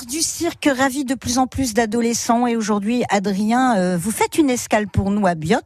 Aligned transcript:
L'art 0.00 0.06
du 0.06 0.20
cirque 0.22 0.66
ravit 0.78 1.04
de 1.04 1.14
plus 1.14 1.36
en 1.36 1.46
plus 1.46 1.74
d'adolescents 1.74 2.46
et 2.46 2.56
aujourd'hui, 2.56 3.02
Adrien, 3.10 3.76
euh, 3.76 3.98
vous 3.98 4.10
faites 4.10 4.38
une 4.38 4.48
escale 4.48 4.88
pour 4.88 5.10
nous 5.10 5.26
à 5.26 5.34
Biot 5.34 5.58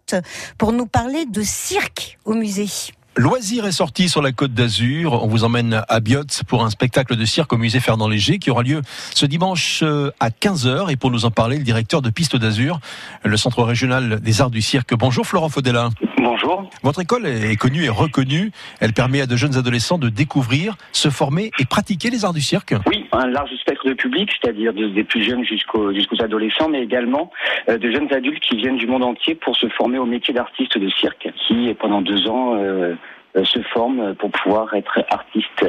pour 0.59 0.73
nous 0.73 0.87
parler 0.87 1.25
de 1.25 1.43
cirque 1.43 2.19
au 2.25 2.35
musée. 2.35 2.69
Loisir 3.17 3.65
est 3.65 3.73
sorti 3.73 4.09
sur 4.09 4.23
la 4.23 4.33
côte 4.33 4.53
d'Azur. 4.53 5.23
On 5.23 5.29
vous 5.29 5.45
emmène 5.45 5.85
à 5.89 6.01
Biot 6.01 6.25
pour 6.49 6.65
un 6.65 6.71
spectacle 6.71 7.15
de 7.15 7.25
cirque 7.25 7.53
au 7.53 7.59
musée 7.59 7.79
Fernand 7.79 8.09
Léger 8.09 8.39
qui 8.41 8.51
aura 8.51 8.65
lieu 8.65 8.83
ce 9.15 9.25
dimanche 9.25 9.85
euh, 9.85 10.11
à 10.19 10.31
15h. 10.31 10.91
Et 10.91 10.97
pour 10.97 11.13
nous 11.13 11.27
en 11.27 11.31
parler, 11.31 11.59
le 11.59 11.65
directeur 11.65 12.03
de 12.03 12.11
Piste 12.11 12.35
d'Azur, 12.35 12.81
le 13.23 13.37
centre 13.37 13.63
régional 13.63 14.19
des 14.21 14.41
arts 14.41 14.51
du 14.51 14.63
cirque. 14.63 14.95
Bonjour 14.95 15.25
Florent 15.27 15.49
Faudella. 15.49 15.91
Bonjour. 16.25 16.71
Votre 16.83 17.03
école 17.03 17.27
est 17.27 17.57
connue 17.57 17.85
et 17.85 17.91
reconnue. 17.91 18.51
Elle 18.81 18.95
permet 18.95 19.21
à 19.21 19.27
de 19.27 19.37
jeunes 19.37 19.59
adolescents 19.59 19.99
de 19.99 20.09
découvrir, 20.09 20.75
se 20.93 21.11
former 21.11 21.51
et 21.59 21.67
pratiquer 21.67 22.09
les 22.09 22.25
arts 22.25 22.33
du 22.33 22.41
cirque. 22.41 22.75
Oui, 22.87 23.07
un 23.13 23.27
large 23.27 23.51
spectre 23.61 23.87
de 23.87 23.93
public, 23.93 24.31
c'est-à-dire 24.33 24.73
des 24.73 25.05
plus 25.05 25.23
jeunes 25.23 25.45
jusqu'aux 25.45 25.93
adolescents, 26.23 26.71
mais 26.71 26.83
également 26.83 27.31
euh, 27.69 27.77
de 27.77 27.91
jeunes 27.91 28.11
adultes 28.11 28.43
qui 28.43 28.57
viennent 28.57 28.79
du 28.79 28.87
monde 28.87 29.05
entier 29.05 29.35
pour 29.35 29.55
se 29.55 29.69
former 29.69 29.99
au 29.99 30.07
métier 30.07 30.33
d'artiste 30.33 30.79
de 30.79 30.89
cirque, 30.89 31.29
qui 31.47 31.75
pendant 31.79 32.01
deux 32.01 32.27
ans 32.27 32.55
euh, 32.57 32.95
euh, 33.37 33.45
se 33.45 33.61
forment 33.75 34.15
pour 34.15 34.31
pouvoir 34.31 34.73
être 34.73 35.05
artiste 35.11 35.67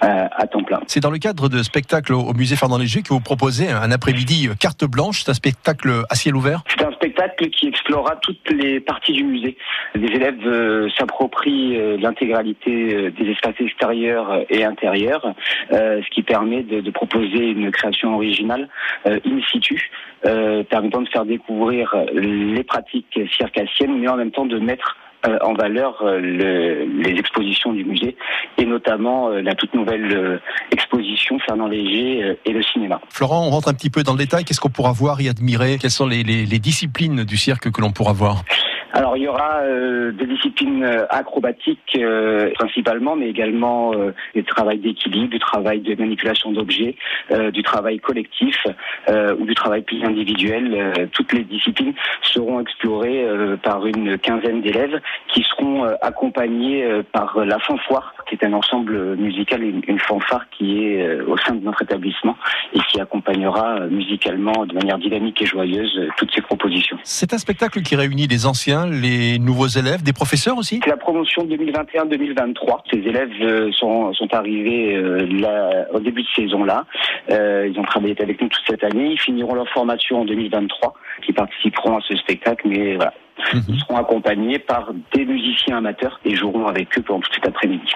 à 0.00 0.46
temps 0.48 0.64
plein. 0.64 0.80
C'est 0.88 0.98
dans 0.98 1.10
le 1.10 1.18
cadre 1.18 1.48
de 1.48 1.62
spectacles 1.62 2.14
au 2.14 2.32
musée 2.32 2.56
Fernand 2.56 2.78
Léger 2.78 3.02
que 3.02 3.10
vous 3.10 3.20
proposez 3.20 3.70
un 3.70 3.92
après-midi 3.92 4.48
carte 4.58 4.84
blanche. 4.84 5.22
C'est 5.22 5.30
un 5.30 5.34
spectacle 5.34 6.02
à 6.10 6.16
ciel 6.16 6.34
ouvert? 6.34 6.64
Qui 7.28 7.68
explorera 7.68 8.16
toutes 8.16 8.50
les 8.50 8.80
parties 8.80 9.12
du 9.12 9.24
musée. 9.24 9.56
Les 9.94 10.08
élèves 10.08 10.90
s'approprient 10.96 11.98
l'intégralité 11.98 13.10
des 13.10 13.30
espaces 13.30 13.60
extérieurs 13.60 14.44
et 14.48 14.64
intérieurs, 14.64 15.34
ce 15.70 16.08
qui 16.10 16.22
permet 16.22 16.62
de, 16.62 16.90
proposer 16.90 17.50
une 17.50 17.70
création 17.70 18.14
originale 18.14 18.68
in 19.04 19.40
situ, 19.50 19.90
permettant 20.22 21.02
de 21.02 21.08
faire 21.08 21.24
découvrir 21.24 21.94
les 22.12 22.64
pratiques 22.64 23.20
circassiennes, 23.36 23.98
mais 23.98 24.08
en 24.08 24.16
même 24.16 24.30
temps 24.30 24.46
de 24.46 24.58
mettre 24.58 24.96
euh, 25.28 25.38
en 25.42 25.54
valeur 25.54 26.02
euh, 26.02 26.18
le, 26.18 26.84
les 26.84 27.16
expositions 27.16 27.72
du 27.72 27.84
musée 27.84 28.16
notamment 28.72 29.28
euh, 29.28 29.40
la 29.40 29.54
toute 29.54 29.74
nouvelle 29.74 30.40
exposition 30.70 31.38
Fernand 31.46 31.68
Léger 31.68 32.38
et 32.44 32.52
le 32.52 32.62
cinéma. 32.62 33.00
Florent, 33.10 33.46
on 33.46 33.50
rentre 33.50 33.68
un 33.68 33.74
petit 33.74 33.90
peu 33.90 34.02
dans 34.02 34.12
le 34.12 34.18
détail. 34.18 34.44
Qu'est-ce 34.44 34.60
qu'on 34.60 34.70
pourra 34.70 34.92
voir 34.92 35.20
et 35.20 35.28
admirer? 35.28 35.78
Quelles 35.80 35.90
sont 35.90 36.06
les, 36.06 36.22
les 36.22 36.58
disciplines 36.58 37.24
du 37.24 37.36
cirque 37.36 37.70
que 37.70 37.80
l'on 37.80 37.92
pourra 37.92 38.12
voir? 38.12 38.42
Alors 38.92 39.16
il 39.16 39.22
y 39.22 39.28
aura 39.28 39.60
euh, 39.62 40.12
des 40.12 40.26
disciplines 40.26 40.84
acrobatiques 41.08 41.96
euh, 41.96 42.50
principalement, 42.54 43.16
mais 43.16 43.28
également 43.28 43.94
euh, 43.94 44.12
du 44.34 44.44
travail 44.44 44.78
d'équilibre, 44.78 45.30
du 45.30 45.38
travail 45.38 45.80
de 45.80 45.94
manipulation 45.94 46.52
d'objets, 46.52 46.96
du 47.52 47.62
travail 47.62 47.98
collectif 47.98 48.66
ou 49.08 49.44
du 49.46 49.54
travail 49.54 49.82
plus 49.82 50.02
individuel. 50.04 51.08
toutes 51.12 51.32
les 51.32 51.44
disciplines 51.44 51.94
seront 52.22 52.60
explorées 52.60 53.24
par 53.62 53.86
une 53.86 54.18
quinzaine 54.18 54.60
d'élèves 54.62 55.00
qui 55.28 55.42
seront 55.42 55.84
accompagnés 56.02 57.02
par 57.12 57.44
la 57.44 57.58
fanfare, 57.58 58.14
qui 58.28 58.34
est 58.34 58.44
un 58.44 58.52
ensemble 58.52 59.16
musical, 59.16 59.62
une, 59.62 59.82
une 59.86 59.98
fanfare 59.98 60.44
qui 60.50 60.84
est 60.84 61.20
au 61.22 61.36
sein 61.38 61.54
de 61.54 61.64
notre 61.64 61.82
établissement 61.82 62.36
et 62.74 62.80
qui 62.90 63.00
accompagnera 63.00 63.80
musicalement 63.80 64.66
de 64.66 64.74
manière 64.74 64.98
dynamique 64.98 65.40
et 65.42 65.46
joyeuse 65.46 66.00
toutes 66.16 66.32
ces 66.34 66.42
propositions. 66.42 66.98
C'est 67.04 67.32
un 67.32 67.38
spectacle 67.38 67.82
qui 67.82 67.96
réunit 67.96 68.26
les 68.26 68.46
anciens 68.46 68.81
les 68.86 69.38
nouveaux 69.38 69.66
élèves, 69.66 70.02
des 70.02 70.12
professeurs 70.12 70.56
aussi 70.56 70.80
C'est 70.82 70.90
la 70.90 70.96
promotion 70.96 71.44
2021-2023. 71.46 72.80
Ces 72.90 72.98
élèves 72.98 73.30
euh, 73.40 73.70
sont, 73.72 74.12
sont 74.14 74.32
arrivés 74.34 74.94
euh, 74.94 75.26
là, 75.26 75.86
au 75.92 76.00
début 76.00 76.22
de 76.22 76.28
saison 76.34 76.64
là. 76.64 76.84
Euh, 77.30 77.68
ils 77.72 77.78
ont 77.78 77.84
travaillé 77.84 78.14
avec 78.20 78.40
nous 78.40 78.48
toute 78.48 78.62
cette 78.68 78.84
année. 78.84 79.12
Ils 79.12 79.20
finiront 79.20 79.54
leur 79.54 79.68
formation 79.68 80.20
en 80.20 80.24
2023, 80.24 80.94
qui 81.24 81.32
participeront 81.32 81.98
à 81.98 82.00
ce 82.06 82.16
spectacle. 82.16 82.68
Mais 82.68 82.96
voilà, 82.96 83.14
mmh. 83.52 83.58
ils 83.68 83.80
seront 83.80 83.96
accompagnés 83.96 84.58
par 84.58 84.92
des 85.14 85.24
musiciens 85.24 85.78
amateurs 85.78 86.20
et 86.24 86.34
joueront 86.34 86.66
avec 86.66 86.96
eux 86.98 87.02
pendant 87.02 87.20
tout 87.20 87.32
cet 87.34 87.46
après-midi 87.46 87.92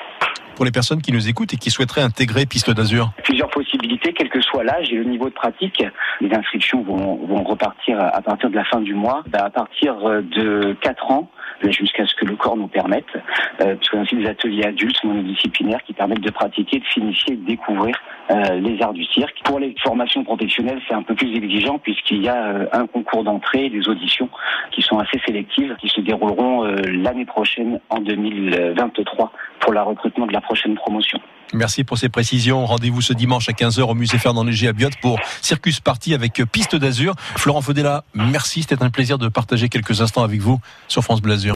pour 0.56 0.64
les 0.64 0.72
personnes 0.72 1.02
qui 1.02 1.12
nous 1.12 1.28
écoutent 1.28 1.52
et 1.52 1.58
qui 1.58 1.70
souhaiteraient 1.70 2.00
intégrer 2.00 2.46
Piste 2.46 2.70
d'Azur 2.70 3.12
Plusieurs 3.56 3.78
possibilités, 3.78 4.12
quel 4.12 4.28
que 4.28 4.40
soit 4.40 4.64
l'âge 4.64 4.92
et 4.92 4.96
le 4.96 5.04
niveau 5.04 5.28
de 5.28 5.34
pratique. 5.34 5.82
Les 6.20 6.34
inscriptions 6.34 6.82
vont, 6.82 7.16
vont 7.26 7.42
repartir 7.42 7.98
à 8.00 8.20
partir 8.20 8.50
de 8.50 8.54
la 8.54 8.64
fin 8.64 8.80
du 8.80 8.94
mois. 8.94 9.22
Bah, 9.28 9.44
à 9.44 9.50
partir 9.50 9.96
de 9.98 10.76
4 10.80 11.10
ans, 11.10 11.30
jusqu'à 11.62 12.06
ce 12.06 12.14
que 12.14 12.26
le 12.26 12.36
corps 12.36 12.56
nous 12.56 12.68
permette, 12.68 13.06
euh, 13.62 13.76
a 13.92 13.96
aussi 13.96 14.16
des 14.16 14.26
ateliers 14.26 14.64
adultes 14.64 15.02
monodisciplinaires 15.04 15.82
qui 15.84 15.92
permettent 15.92 16.20
de 16.20 16.30
pratiquer, 16.30 16.80
de 16.80 16.84
s'initier, 16.86 17.36
de 17.36 17.46
découvrir 17.46 17.96
euh, 18.30 18.60
les 18.60 18.80
arts 18.82 18.92
du 18.92 19.04
cirque. 19.04 19.40
Pour 19.44 19.58
les 19.58 19.74
formations 19.82 20.24
professionnelles, 20.24 20.80
c'est 20.88 20.94
un 20.94 21.02
peu 21.02 21.14
plus 21.14 21.34
exigeant 21.36 21.78
puisqu'il 21.78 22.22
y 22.22 22.28
a 22.28 22.46
euh, 22.46 22.66
un 22.72 22.86
concours 22.86 23.24
d'entrée, 23.24 23.70
des 23.70 23.88
auditions 23.88 24.28
qui 24.72 24.82
sont 24.82 24.98
assez 24.98 25.20
sélectives, 25.24 25.76
qui 25.80 25.88
se 25.88 26.00
dérouleront 26.00 26.64
euh, 26.64 26.76
l'année 26.88 27.24
prochaine 27.24 27.80
en 27.88 28.00
2023 28.00 29.32
pour 29.60 29.72
le 29.72 29.80
recrutement 29.80 30.26
de 30.26 30.32
la 30.32 30.40
prochaine 30.40 30.74
promotion. 30.74 31.20
Merci 31.52 31.84
pour 31.84 31.96
ces 31.96 32.08
précisions. 32.08 32.66
Rendez-vous 32.66 33.00
ce 33.00 33.12
dimanche 33.12 33.48
à 33.48 33.52
15h 33.52 33.82
au 33.82 33.94
musée 33.94 34.18
Fernand 34.18 34.44
Léger 34.44 34.68
à 34.68 34.72
Biot 34.72 34.90
pour 35.00 35.20
Circus 35.42 35.80
Party 35.80 36.12
avec 36.12 36.42
Piste 36.50 36.74
d'Azur. 36.74 37.14
Florent 37.36 37.62
Fodella, 37.62 38.04
merci. 38.14 38.62
C'était 38.62 38.82
un 38.82 38.90
plaisir 38.90 39.18
de 39.18 39.28
partager 39.28 39.68
quelques 39.68 40.00
instants 40.00 40.24
avec 40.24 40.40
vous 40.40 40.60
sur 40.88 41.02
France 41.02 41.22
Bleu 41.22 41.34
Azur. 41.34 41.44